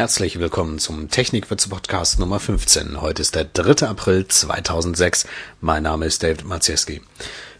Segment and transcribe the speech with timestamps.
[0.00, 3.02] Herzlich willkommen zum Technikwitze Podcast Nummer 15.
[3.02, 3.86] Heute ist der 3.
[3.86, 5.26] April 2006.
[5.60, 7.02] Mein Name ist David Maciejski.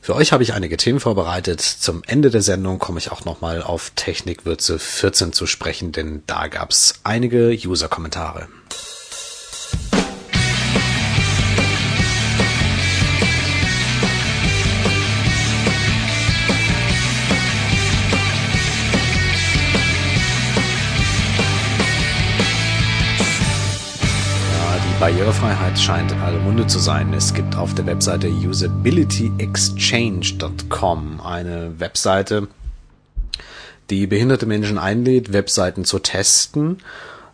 [0.01, 1.61] Für euch habe ich einige Themen vorbereitet.
[1.61, 6.47] Zum Ende der Sendung komme ich auch nochmal auf Technikwürze 14 zu sprechen, denn da
[6.47, 8.49] gab es einige User-Kommentare.
[25.00, 27.14] Barrierefreiheit scheint alle Munde zu sein.
[27.14, 32.48] Es gibt auf der Webseite usabilityexchange.com eine Webseite,
[33.88, 36.82] die behinderte Menschen einlädt, Webseiten zu testen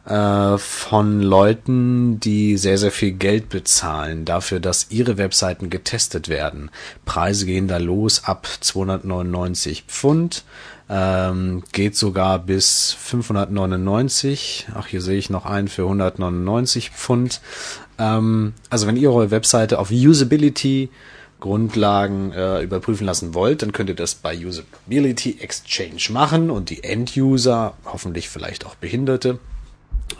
[0.04, 6.70] äh, von Leuten, die sehr, sehr viel Geld bezahlen dafür, dass ihre Webseiten getestet werden.
[7.04, 10.44] Preise gehen da los ab 299 Pfund
[10.88, 14.68] ähm, geht sogar bis 599.
[14.74, 17.40] Ach, hier sehe ich noch einen für 199 Pfund.
[17.98, 20.90] Ähm, also wenn ihr eure Webseite auf Usability
[21.40, 26.82] Grundlagen äh, überprüfen lassen wollt, dann könnt ihr das bei Usability Exchange machen und die
[26.82, 29.38] End-User, hoffentlich vielleicht auch Behinderte,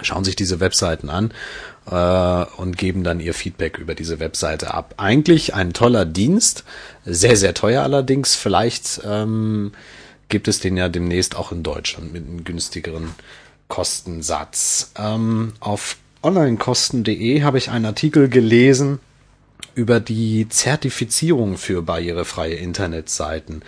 [0.03, 1.33] schauen sich diese Webseiten an
[1.91, 4.95] äh, und geben dann ihr Feedback über diese Webseite ab.
[4.99, 6.65] Eigentlich ein toller Dienst,
[7.05, 8.35] sehr, sehr teuer allerdings.
[8.35, 9.73] Vielleicht ähm,
[10.29, 13.15] gibt es den ja demnächst auch in Deutschland mit einem günstigeren
[13.69, 14.93] Kostensatz.
[14.97, 18.99] Ähm, auf onlinekosten.de habe ich einen Artikel gelesen
[19.75, 23.63] über die Zertifizierung für barrierefreie Internetseiten.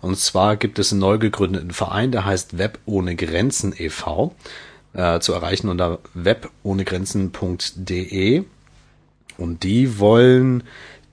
[0.00, 4.36] Und zwar gibt es einen neu gegründeten Verein, der heißt Web ohne Grenzen e.V.
[4.92, 8.44] Äh, zu erreichen unter webohnegrenzen.de.
[9.36, 10.62] Und die wollen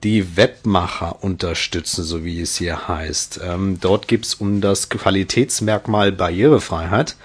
[0.02, 3.40] die Webmacher unterstützen, so wie es hier heißt.
[3.44, 7.16] Ähm, dort geht's um das Qualitätsmerkmal Barrierefreiheit.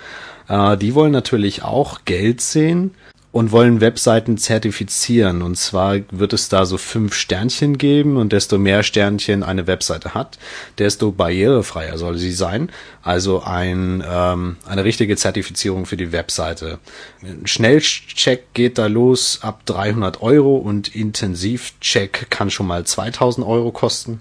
[0.47, 2.95] Äh, die wollen natürlich auch Geld sehen
[3.37, 5.43] und wollen Webseiten zertifizieren.
[5.43, 10.15] Und zwar wird es da so fünf Sternchen geben und desto mehr Sternchen eine Webseite
[10.15, 10.39] hat,
[10.79, 12.71] desto barrierefreier soll sie sein.
[13.03, 16.79] Also ein, ähm, eine richtige Zertifizierung für die Webseite.
[17.21, 23.71] Ein Schnellcheck geht da los ab 300 Euro und Intensivcheck kann schon mal 2000 Euro
[23.71, 24.19] kosten.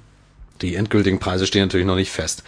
[0.60, 2.42] Die endgültigen Preise stehen natürlich noch nicht fest.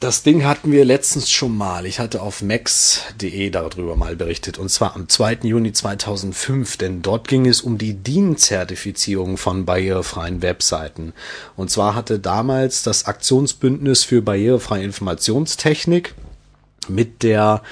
[0.00, 1.84] Das Ding hatten wir letztens schon mal.
[1.84, 4.56] Ich hatte auf max.de darüber mal berichtet.
[4.56, 5.40] Und zwar am 2.
[5.42, 6.76] Juni 2005.
[6.76, 11.14] Denn dort ging es um die DIN-Zertifizierung von barrierefreien Webseiten.
[11.56, 16.14] Und zwar hatte damals das Aktionsbündnis für barrierefreie Informationstechnik
[16.86, 17.62] mit der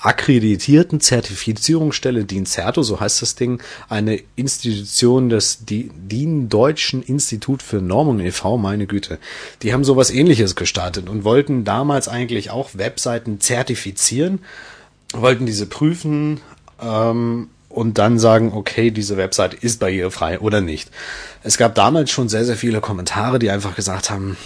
[0.00, 8.20] akkreditierten Zertifizierungsstelle DIN-Certo, so heißt das Ding, eine Institution des DIN Deutschen Institut für Normung
[8.20, 9.18] e.V., meine Güte.
[9.62, 14.40] Die haben sowas ähnliches gestartet und wollten damals eigentlich auch Webseiten zertifizieren,
[15.12, 16.40] wollten diese prüfen
[16.80, 20.90] ähm, und dann sagen, okay, diese Website ist barrierefrei oder nicht.
[21.42, 24.36] Es gab damals schon sehr, sehr viele Kommentare, die einfach gesagt haben,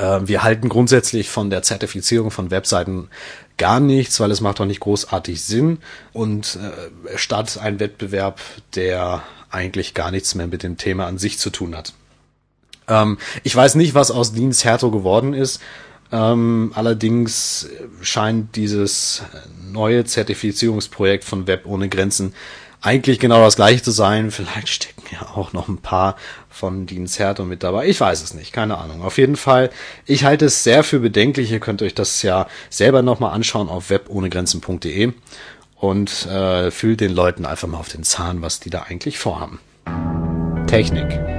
[0.00, 3.08] wir halten grundsätzlich von der Zertifizierung von Webseiten
[3.56, 5.78] gar nichts, weil es macht doch nicht großartig Sinn
[6.12, 8.40] und äh, startet ein Wettbewerb,
[8.74, 11.92] der eigentlich gar nichts mehr mit dem Thema an sich zu tun hat.
[12.86, 15.60] Ähm, ich weiß nicht, was aus Dienst Herto geworden ist.
[16.10, 17.68] Ähm, allerdings
[18.00, 19.22] scheint dieses
[19.70, 22.34] neue Zertifizierungsprojekt von Web ohne Grenzen
[22.80, 24.30] eigentlich genau das gleiche zu sein.
[24.30, 26.16] Vielleicht stecken ja auch noch ein paar
[26.48, 27.86] von Dienzerto mit dabei.
[27.88, 29.02] Ich weiß es nicht, keine Ahnung.
[29.02, 29.70] Auf jeden Fall,
[30.06, 31.50] ich halte es sehr für bedenklich.
[31.50, 35.12] Ihr könnt euch das ja selber nochmal anschauen auf webohnegrenzen.de
[35.76, 39.60] und äh, fühlt den Leuten einfach mal auf den Zahn, was die da eigentlich vorhaben.
[40.66, 41.37] Technik.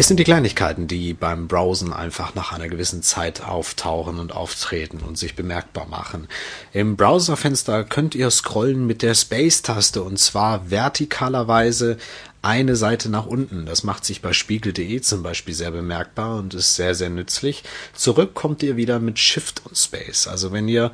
[0.00, 5.00] Es sind die Kleinigkeiten, die beim Browsen einfach nach einer gewissen Zeit auftauchen und auftreten
[5.06, 6.26] und sich bemerkbar machen.
[6.72, 11.98] Im Browserfenster könnt ihr scrollen mit der Space-Taste und zwar vertikalerweise
[12.40, 13.66] eine Seite nach unten.
[13.66, 17.62] Das macht sich bei spiegel.de zum Beispiel sehr bemerkbar und ist sehr, sehr nützlich.
[17.92, 20.26] Zurück kommt ihr wieder mit Shift und Space.
[20.26, 20.92] Also wenn ihr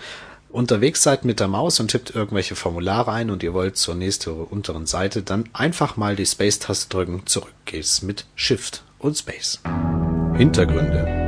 [0.49, 4.31] unterwegs seid mit der Maus und tippt irgendwelche Formulare ein und ihr wollt zur nächsten
[4.31, 9.61] unteren Seite, dann einfach mal die Space-Taste drücken, zurück geht's mit Shift und Space.
[10.37, 11.27] Hintergründe.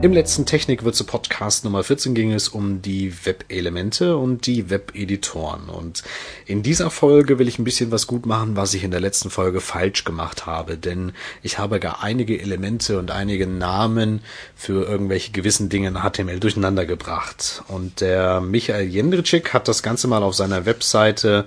[0.00, 5.68] Im letzten Technikwürze Podcast Nummer 14 ging es um die Web-Elemente und die Web-Editoren.
[5.68, 6.04] Und
[6.46, 9.28] in dieser Folge will ich ein bisschen was gut machen, was ich in der letzten
[9.28, 10.76] Folge falsch gemacht habe.
[10.76, 14.20] Denn ich habe gar einige Elemente und einige Namen
[14.54, 17.64] für irgendwelche gewissen Dinge in HTML durcheinander gebracht.
[17.66, 21.46] Und der Michael Jendritschik hat das Ganze mal auf seiner Webseite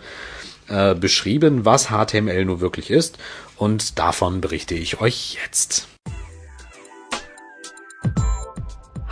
[0.72, 3.18] äh, beschrieben, was HTML nur wirklich ist
[3.58, 5.88] und davon berichte ich euch jetzt.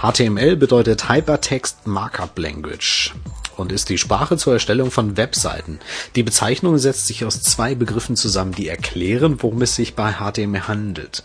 [0.02, 3.14] HTML bedeutet Hypertext Markup Language.
[3.58, 5.80] und ist die Sprache zur Erstellung von Webseiten.
[6.16, 10.70] Die Bezeichnung setzt sich aus zwei Begriffen zusammen, die erklären, worum es sich bei HTML
[10.70, 11.24] handelt.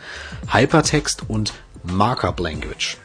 [0.53, 1.53] Hypertext und
[1.85, 2.99] Markup Language.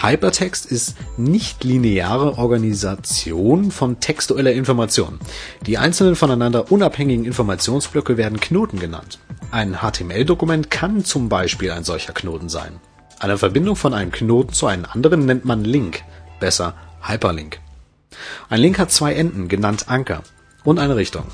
[0.00, 5.18] Hypertext ist nicht lineare Organisation von textueller Information.
[5.66, 9.18] Die einzelnen voneinander unabhängigen Informationsblöcke werden Knoten genannt.
[9.50, 12.80] Ein HTML-Dokument kann zum Beispiel ein solcher Knoten sein.
[13.18, 16.02] Eine Verbindung von einem Knoten zu einem anderen nennt man Link,
[16.38, 17.60] besser Hyperlink.
[18.48, 20.22] Ein Link hat zwei Enden, genannt Anker,
[20.64, 21.24] und eine Richtung.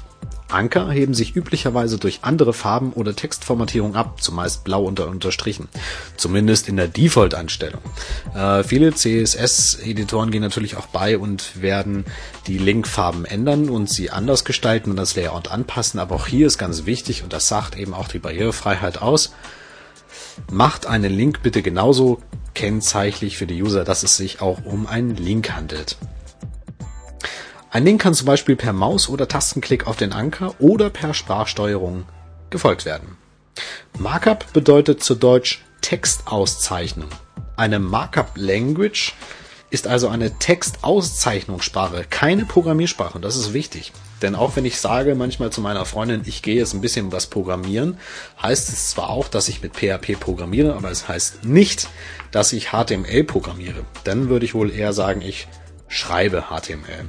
[0.48, 5.68] Anker heben sich üblicherweise durch andere Farben oder Textformatierung ab, zumeist blau unter unterstrichen.
[6.16, 7.80] Zumindest in der Default-Einstellung.
[8.34, 12.04] Äh, viele CSS-Editoren gehen natürlich auch bei und werden
[12.46, 15.98] die Linkfarben ändern und sie anders gestalten und das Layout anpassen.
[15.98, 19.32] Aber auch hier ist ganz wichtig, und das sagt eben auch die Barrierefreiheit aus,
[20.50, 22.20] macht einen Link bitte genauso
[22.54, 25.96] kennzeichnlich für die User, dass es sich auch um einen Link handelt.
[27.76, 32.06] Ein Link kann zum Beispiel per Maus- oder Tastenklick auf den Anker oder per Sprachsteuerung
[32.48, 33.18] gefolgt werden.
[33.98, 37.10] Markup bedeutet zu Deutsch Textauszeichnung.
[37.54, 39.12] Eine Markup Language
[39.68, 43.16] ist also eine Textauszeichnungssprache, keine Programmiersprache.
[43.16, 43.92] Und das ist wichtig.
[44.22, 47.26] Denn auch wenn ich sage manchmal zu meiner Freundin, ich gehe jetzt ein bisschen was
[47.26, 47.98] programmieren,
[48.42, 51.90] heißt es zwar auch, dass ich mit PHP programmiere, aber es heißt nicht,
[52.30, 53.84] dass ich HTML programmiere.
[54.04, 55.46] Dann würde ich wohl eher sagen, ich
[55.88, 57.04] schreibe HTML.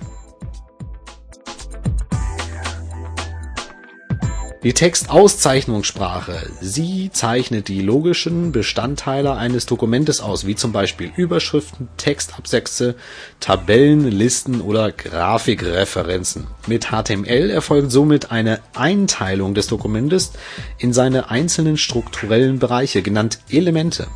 [4.67, 6.51] Die Textauszeichnungssprache.
[6.59, 12.95] Sie zeichnet die logischen Bestandteile eines Dokumentes aus, wie zum Beispiel Überschriften, Textabsätze,
[13.39, 16.47] Tabellen, Listen oder Grafikreferenzen.
[16.67, 20.33] Mit HTML erfolgt somit eine Einteilung des Dokumentes
[20.79, 24.07] in seine einzelnen strukturellen Bereiche, genannt Elemente.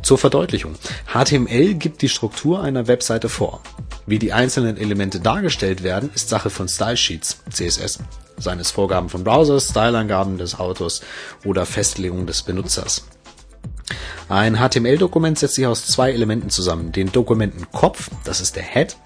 [0.00, 0.76] Zur Verdeutlichung.
[1.12, 3.60] HTML gibt die Struktur einer Webseite vor.
[4.06, 7.98] Wie die einzelnen Elemente dargestellt werden, ist Sache von Stylesheets, CSS
[8.36, 11.02] seien es Vorgaben von Browsers, Styleangaben des Autors
[11.44, 13.06] oder Festlegungen des Benutzers.
[14.28, 18.96] Ein HTML-Dokument setzt sich aus zwei Elementen zusammen, den Dokumentenkopf, das ist der Head,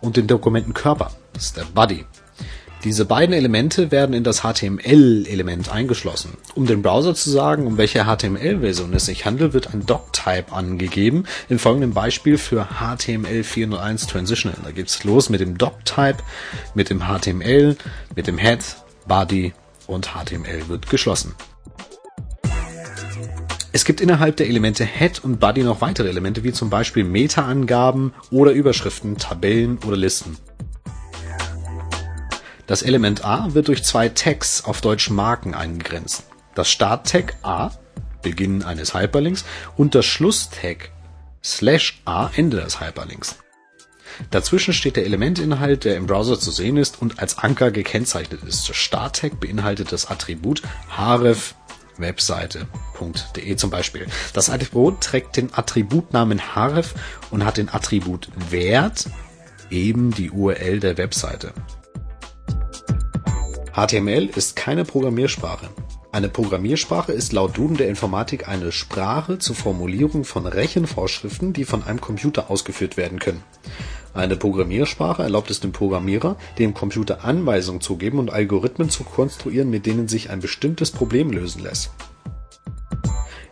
[0.00, 2.04] und den Dokumentenkörper, das ist der Body.
[2.84, 6.36] Diese beiden Elemente werden in das HTML-Element eingeschlossen.
[6.54, 11.24] Um den Browser zu sagen, um welche HTML-Version es sich handelt, wird ein Doc-Type angegeben.
[11.48, 14.58] In folgendem Beispiel für HTML 401 Transitional.
[14.62, 16.18] Da geht's los mit dem Doc-Type,
[16.74, 17.76] mit dem HTML,
[18.14, 18.60] mit dem Head,
[19.08, 19.54] Body
[19.88, 21.34] und HTML wird geschlossen.
[23.72, 28.14] Es gibt innerhalb der Elemente Head und Body noch weitere Elemente, wie zum Beispiel Meta-Angaben
[28.30, 30.36] oder Überschriften, Tabellen oder Listen.
[32.68, 36.24] Das Element A wird durch zwei Tags auf Deutsch Marken eingegrenzt.
[36.54, 37.70] Das Starttag A,
[38.20, 39.46] Beginn eines Hyperlinks,
[39.78, 40.90] und das Schlusstag
[41.42, 43.36] slash A, Ende des Hyperlinks.
[44.30, 48.74] Dazwischen steht der Elementinhalt, der im Browser zu sehen ist und als Anker gekennzeichnet ist.
[48.76, 50.60] Starttag beinhaltet das Attribut
[50.94, 51.54] href
[51.96, 54.06] Webseite.de zum Beispiel.
[54.34, 56.94] Das Attribut trägt den Attributnamen href
[57.30, 59.06] und hat den Attribut Wert,
[59.70, 61.54] eben die URL der Webseite.
[63.78, 65.68] HTML ist keine Programmiersprache.
[66.10, 71.84] Eine Programmiersprache ist laut Duden der Informatik eine Sprache zur Formulierung von Rechenvorschriften, die von
[71.84, 73.44] einem Computer ausgeführt werden können.
[74.14, 79.70] Eine Programmiersprache erlaubt es dem Programmierer, dem Computer Anweisungen zu geben und Algorithmen zu konstruieren,
[79.70, 81.92] mit denen sich ein bestimmtes Problem lösen lässt.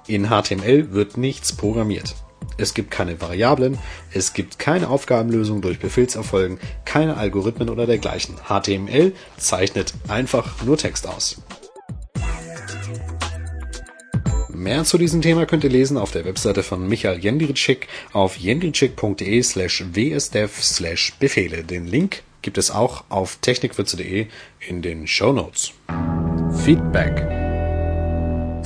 [0.08, 2.16] In HTML wird nichts programmiert
[2.58, 3.78] es gibt keine Variablen,
[4.12, 8.36] es gibt keine Aufgabenlösung durch Befehlserfolgen, keine Algorithmen oder dergleichen.
[8.48, 11.42] HTML zeichnet einfach nur Text aus.
[14.48, 19.42] Mehr zu diesem Thema könnt ihr lesen auf der Webseite von Michael Jendritschik auf jendritschik.de
[19.42, 21.62] slash wsdev slash Befehle.
[21.62, 24.26] Den Link gibt es auch auf technikwürze.de
[24.66, 25.72] in den Show Notes.
[26.64, 27.45] Feedback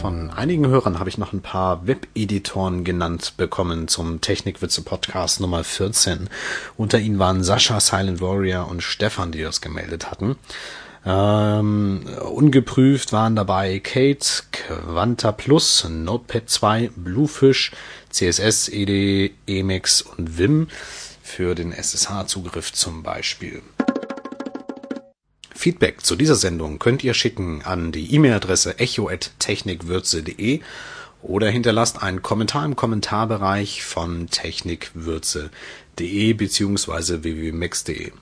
[0.00, 5.62] von einigen Hörern habe ich noch ein paar Webeditoren genannt bekommen zum Technikwitze Podcast Nummer
[5.62, 6.30] 14.
[6.78, 10.37] Unter ihnen waren Sascha Silent Warrior und Stefan, die das gemeldet hatten.
[11.04, 17.73] Ähm, ungeprüft waren dabei Kate, Quanta Plus, Notepad 2, Bluefish,
[18.09, 20.69] CSS, ED, Emacs und Vim
[21.23, 23.61] für den SSH-Zugriff zum Beispiel.
[25.61, 30.61] Feedback zu dieser Sendung könnt ihr schicken an die E-Mail-Adresse echo@technikwürze.de
[31.21, 37.23] oder hinterlasst einen Kommentar im Kommentarbereich von technikwürze.de bzw.
[37.23, 38.12] www.max.de.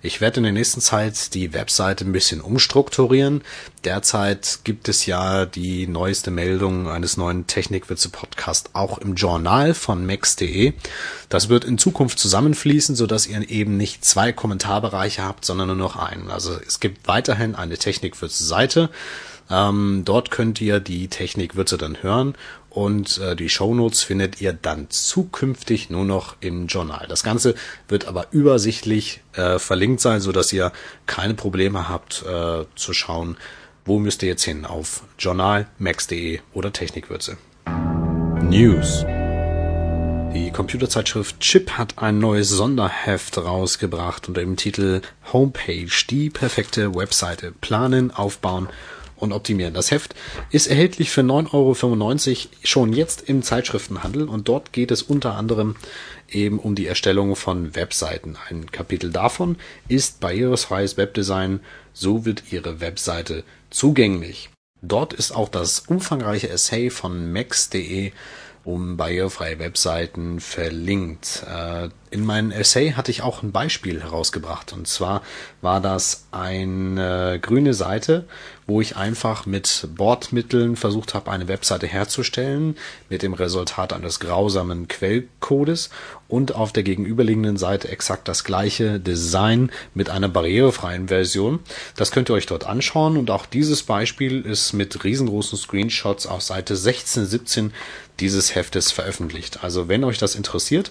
[0.00, 3.42] Ich werde in der nächsten Zeit die Webseite ein bisschen umstrukturieren.
[3.84, 10.06] Derzeit gibt es ja die neueste Meldung eines neuen Technikwürze Podcast auch im Journal von
[10.06, 10.72] max.de.
[11.28, 15.96] Das wird in Zukunft zusammenfließen, sodass ihr eben nicht zwei Kommentarbereiche habt, sondern nur noch
[15.96, 16.30] einen.
[16.30, 18.90] Also es gibt weiterhin eine Technikwürze Seite.
[19.50, 22.34] Ähm, dort könnt ihr die Technikwürze dann hören
[22.78, 27.06] und äh, die Shownotes findet ihr dann zukünftig nur noch im Journal.
[27.08, 27.56] Das Ganze
[27.88, 30.70] wird aber übersichtlich äh, verlinkt sein, so ihr
[31.06, 33.36] keine Probleme habt äh, zu schauen,
[33.84, 37.36] wo müsst ihr jetzt hin auf Journal, max.de oder Technikwürze.
[38.42, 39.04] News.
[40.32, 45.00] Die Computerzeitschrift Chip hat ein neues Sonderheft rausgebracht unter dem Titel
[45.32, 48.68] Homepage, die perfekte Webseite planen, aufbauen
[49.18, 49.74] und optimieren.
[49.74, 50.14] Das Heft
[50.50, 55.76] ist erhältlich für 9,95 Euro schon jetzt im Zeitschriftenhandel und dort geht es unter anderem
[56.30, 58.36] eben um die Erstellung von Webseiten.
[58.48, 59.56] Ein Kapitel davon
[59.88, 61.60] ist barrierefreies Webdesign.
[61.92, 64.50] So wird Ihre Webseite zugänglich.
[64.80, 68.12] Dort ist auch das umfangreiche Essay von max.de
[68.64, 71.44] um barrierefreie Webseiten verlinkt.
[72.10, 74.72] In meinem Essay hatte ich auch ein Beispiel herausgebracht.
[74.72, 75.22] Und zwar
[75.60, 78.24] war das eine grüne Seite,
[78.66, 82.76] wo ich einfach mit Bordmitteln versucht habe, eine Webseite herzustellen,
[83.08, 85.88] mit dem Resultat eines grausamen Quellcodes
[86.28, 91.60] und auf der gegenüberliegenden Seite exakt das gleiche Design mit einer barrierefreien Version.
[91.96, 96.42] Das könnt ihr euch dort anschauen und auch dieses Beispiel ist mit riesengroßen Screenshots auf
[96.42, 97.72] Seite 16, 17
[98.20, 99.64] dieses Heftes veröffentlicht.
[99.64, 100.90] Also wenn euch das interessiert,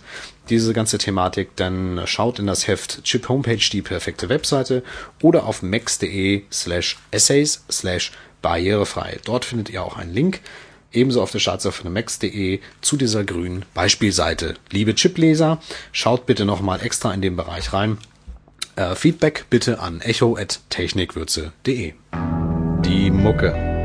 [0.49, 4.83] diese ganze Thematik, dann schaut in das Heft Chip Homepage die perfekte Webseite
[5.21, 8.11] oder auf max.de slash essays slash
[8.41, 9.19] barrierefrei.
[9.23, 10.41] Dort findet ihr auch einen Link,
[10.91, 14.55] ebenso auf der Startseite von max.de zu dieser grünen Beispielseite.
[14.69, 15.61] Liebe Chipleser,
[15.93, 17.97] schaut bitte nochmal extra in den Bereich rein.
[18.75, 21.93] Äh, Feedback bitte an echo.technikwürze.de.
[22.83, 23.76] Die Mucke.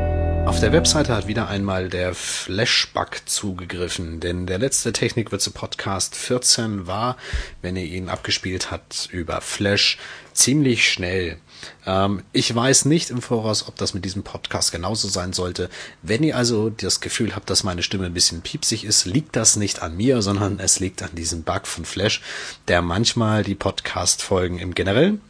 [0.45, 6.85] Auf der Webseite hat wieder einmal der Flashbug zugegriffen, denn der letzte Technikwürze Podcast 14
[6.85, 7.15] war,
[7.61, 9.97] wenn ihr ihn abgespielt habt, über Flash
[10.33, 11.37] ziemlich schnell.
[11.85, 15.69] Ähm, ich weiß nicht im Voraus, ob das mit diesem Podcast genauso sein sollte.
[16.01, 19.55] Wenn ihr also das Gefühl habt, dass meine Stimme ein bisschen piepsig ist, liegt das
[19.55, 22.21] nicht an mir, sondern es liegt an diesem Bug von Flash,
[22.67, 25.21] der manchmal die Podcast-Folgen im Generellen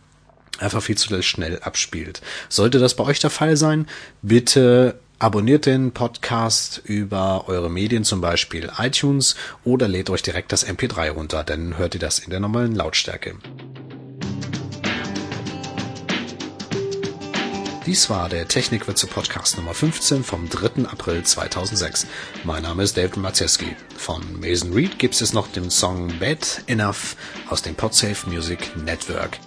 [0.60, 2.22] einfach viel zu schnell abspielt.
[2.50, 3.88] Sollte das bei euch der Fall sein,
[4.22, 10.68] bitte abonniert den Podcast über eure Medien, zum Beispiel iTunes, oder lädt euch direkt das
[10.68, 13.38] MP3 runter, dann hört ihr das in der normalen Lautstärke.
[17.86, 20.90] Dies war der Technikwürze Podcast Nummer 15 vom 3.
[20.90, 22.06] April 2006.
[22.44, 23.78] Mein Name ist David Mazeski.
[23.96, 27.16] Von Mason Reed gibt es noch den Song Bad Enough
[27.48, 29.40] aus dem Podsafe Music Network.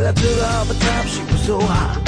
[0.00, 2.00] Well, I took off the top, she was so hot.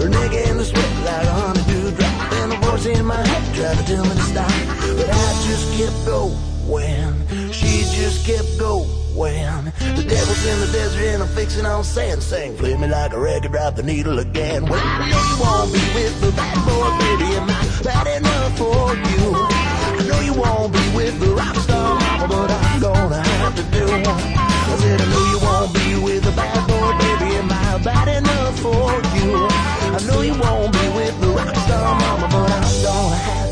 [0.00, 2.32] Her neck and the sweat like a honeydew drop.
[2.40, 4.48] And a voice in my head tried to tell me to stop.
[4.96, 7.52] But I just kept going.
[7.52, 9.64] She just kept going.
[9.76, 12.22] The devil's in the desert and I'm fixing on sand.
[12.22, 14.64] Sing, play me like a record, drop the needle again.
[14.64, 17.28] I know you won't be with the bad boy, baby.
[17.36, 19.36] Am I bad enough for you?
[19.36, 23.62] I know you won't be with the rock star mama, but I'm gonna have to
[23.64, 24.53] do.
[24.66, 27.36] I said, I know you won't be with a bad boy, baby.
[27.36, 29.30] Am I bad enough for you?
[29.96, 31.28] I know you won't be with the
[32.00, 33.44] mama, but I don't have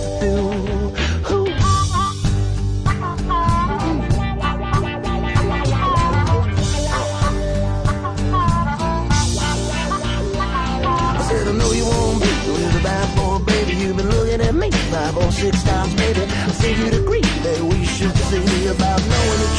[15.42, 16.21] six times baby.
[16.23, 19.12] I see you agree that we should see about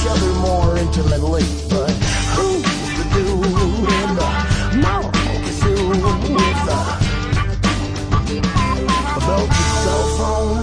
[0.03, 1.89] each other more intimately, but
[2.35, 2.63] who's
[2.97, 4.27] the dude in the
[4.81, 5.01] now
[5.61, 6.03] through with
[9.15, 10.57] about your cell phone.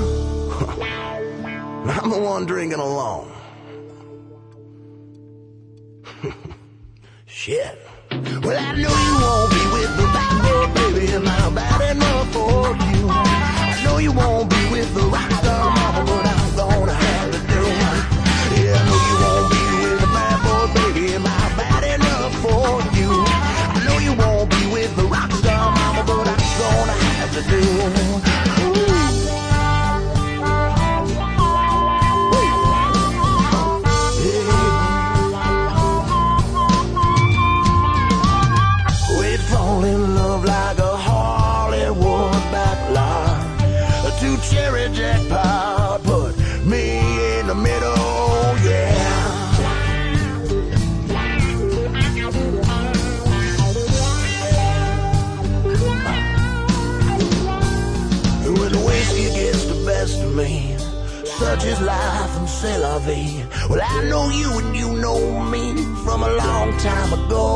[1.90, 3.32] I'm the one drinking alone.
[7.26, 7.78] Shit.
[8.10, 11.12] Well, I know you won't be with the bad boy, baby.
[11.14, 13.08] Am I bad enough for you?
[13.08, 14.49] I know you won't
[27.42, 27.56] do.
[27.56, 28.79] Ooh.
[60.40, 60.76] me.
[61.38, 63.44] Such is life and c'est la vie.
[63.68, 65.20] Well, I know you and you know
[65.52, 65.64] me
[66.04, 67.46] from a long time ago.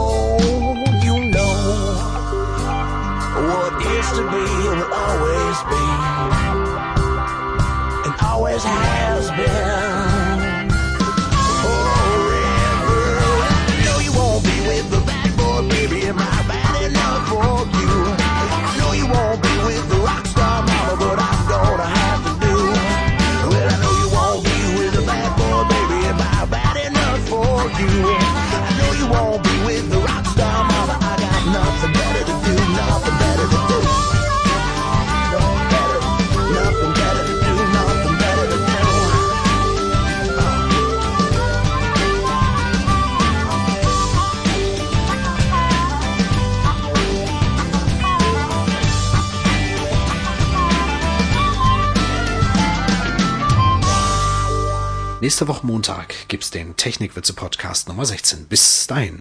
[1.06, 1.56] You know
[3.48, 5.84] what is to be will always be
[8.06, 9.93] and always has been.
[55.24, 58.44] Nächste Woche Montag gibt's den Technikwitze Podcast Nummer 16.
[58.44, 59.20] Bis dahin.